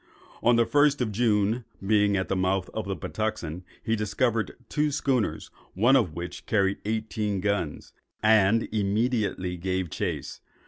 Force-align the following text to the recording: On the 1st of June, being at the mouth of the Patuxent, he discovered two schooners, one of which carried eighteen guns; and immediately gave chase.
On 0.41 0.55
the 0.55 0.65
1st 0.65 0.99
of 1.01 1.11
June, 1.11 1.63
being 1.85 2.17
at 2.17 2.27
the 2.27 2.35
mouth 2.35 2.71
of 2.73 2.85
the 2.87 2.95
Patuxent, 2.95 3.63
he 3.83 3.95
discovered 3.95 4.55
two 4.67 4.89
schooners, 4.89 5.51
one 5.75 5.95
of 5.95 6.15
which 6.15 6.47
carried 6.47 6.79
eighteen 6.85 7.39
guns; 7.39 7.93
and 8.23 8.67
immediately 8.73 9.57
gave 9.57 9.91
chase. 9.91 10.41